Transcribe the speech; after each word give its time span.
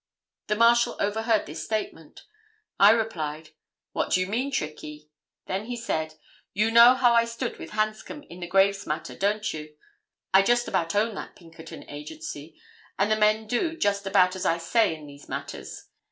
The 0.47 0.55
Marshal 0.55 0.97
overhead 0.99 1.45
this 1.45 1.63
statement. 1.63 2.23
I 2.79 2.89
replied, 2.89 3.49
'What 3.91 4.09
do 4.09 4.19
you 4.19 4.25
mean, 4.25 4.51
Trickey?' 4.51 5.11
Then 5.45 5.65
he 5.65 5.75
said, 5.77 6.15
'You 6.55 6.71
know 6.71 6.95
how 6.95 7.13
I 7.13 7.25
stood 7.25 7.59
with 7.59 7.69
Hanscom 7.73 8.23
in 8.23 8.39
the 8.39 8.47
Graves 8.47 8.87
matter, 8.87 9.13
don't 9.15 9.53
you? 9.53 9.75
I 10.33 10.41
just 10.41 10.67
about 10.67 10.95
own 10.95 11.13
that 11.13 11.35
Pinkerton 11.35 11.87
Agency, 11.87 12.59
and 12.97 13.11
the 13.11 13.15
men 13.15 13.45
do 13.45 13.77
just 13.77 14.07
about 14.07 14.35
as 14.35 14.43
I 14.43 14.57
say 14.57 14.95
in 14.95 15.05
these 15.05 15.29
matters. 15.29 15.87